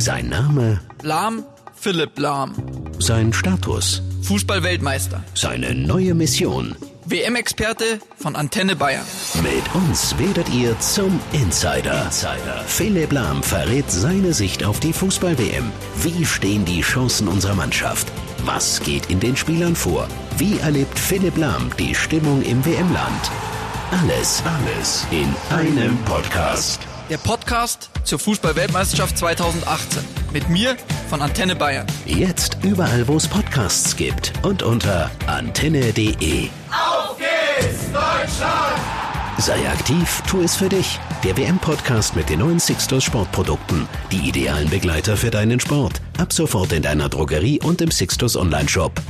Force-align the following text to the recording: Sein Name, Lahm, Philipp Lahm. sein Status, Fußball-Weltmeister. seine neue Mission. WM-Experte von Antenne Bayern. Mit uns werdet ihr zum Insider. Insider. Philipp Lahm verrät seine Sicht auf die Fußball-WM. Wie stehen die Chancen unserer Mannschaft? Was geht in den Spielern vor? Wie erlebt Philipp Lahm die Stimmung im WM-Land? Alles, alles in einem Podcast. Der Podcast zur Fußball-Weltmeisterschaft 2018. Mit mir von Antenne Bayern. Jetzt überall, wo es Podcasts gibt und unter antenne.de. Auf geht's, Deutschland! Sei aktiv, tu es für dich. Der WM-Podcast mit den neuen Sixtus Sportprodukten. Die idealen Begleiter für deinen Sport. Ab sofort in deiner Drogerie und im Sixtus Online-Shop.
Sein 0.00 0.28
Name, 0.28 0.80
Lahm, 1.02 1.44
Philipp 1.74 2.18
Lahm. 2.18 2.54
sein 2.98 3.32
Status, 3.32 4.02
Fußball-Weltmeister. 4.22 5.22
seine 5.34 5.74
neue 5.74 6.14
Mission. 6.14 6.76
WM-Experte 7.06 8.00
von 8.16 8.36
Antenne 8.36 8.76
Bayern. 8.76 9.04
Mit 9.42 9.74
uns 9.74 10.16
werdet 10.18 10.48
ihr 10.50 10.78
zum 10.78 11.18
Insider. 11.32 12.04
Insider. 12.04 12.62
Philipp 12.66 13.12
Lahm 13.12 13.42
verrät 13.42 13.90
seine 13.90 14.34
Sicht 14.34 14.62
auf 14.62 14.78
die 14.80 14.92
Fußball-WM. 14.92 15.72
Wie 16.02 16.24
stehen 16.26 16.64
die 16.66 16.82
Chancen 16.82 17.26
unserer 17.28 17.54
Mannschaft? 17.54 18.06
Was 18.44 18.80
geht 18.82 19.06
in 19.06 19.20
den 19.20 19.36
Spielern 19.36 19.74
vor? 19.74 20.06
Wie 20.36 20.58
erlebt 20.58 20.98
Philipp 20.98 21.38
Lahm 21.38 21.70
die 21.78 21.94
Stimmung 21.94 22.42
im 22.42 22.62
WM-Land? 22.64 23.30
Alles, 24.02 24.42
alles 24.44 25.06
in 25.10 25.34
einem 25.56 25.96
Podcast. 26.04 26.80
Der 27.10 27.16
Podcast 27.16 27.88
zur 28.04 28.18
Fußball-Weltmeisterschaft 28.18 29.16
2018. 29.16 30.04
Mit 30.30 30.50
mir 30.50 30.76
von 31.08 31.22
Antenne 31.22 31.56
Bayern. 31.56 31.86
Jetzt 32.04 32.58
überall, 32.62 33.08
wo 33.08 33.16
es 33.16 33.26
Podcasts 33.26 33.96
gibt 33.96 34.34
und 34.42 34.62
unter 34.62 35.10
antenne.de. 35.26 36.48
Auf 36.70 37.16
geht's, 37.16 37.84
Deutschland! 37.92 38.76
Sei 39.38 39.66
aktiv, 39.70 40.22
tu 40.26 40.42
es 40.42 40.56
für 40.56 40.68
dich. 40.68 40.98
Der 41.24 41.34
WM-Podcast 41.36 42.14
mit 42.14 42.28
den 42.28 42.40
neuen 42.40 42.60
Sixtus 42.60 43.04
Sportprodukten. 43.04 43.88
Die 44.12 44.28
idealen 44.28 44.68
Begleiter 44.68 45.16
für 45.16 45.30
deinen 45.30 45.60
Sport. 45.60 46.02
Ab 46.18 46.32
sofort 46.32 46.72
in 46.72 46.82
deiner 46.82 47.08
Drogerie 47.08 47.58
und 47.62 47.80
im 47.80 47.90
Sixtus 47.90 48.36
Online-Shop. 48.36 49.00